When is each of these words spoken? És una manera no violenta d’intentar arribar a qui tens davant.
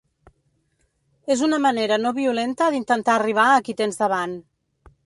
És 1.35 1.43
una 1.49 1.59
manera 1.67 2.01
no 2.07 2.15
violenta 2.17 2.73
d’intentar 2.77 3.19
arribar 3.19 3.47
a 3.53 3.65
qui 3.71 3.79
tens 3.85 4.03
davant. 4.05 4.37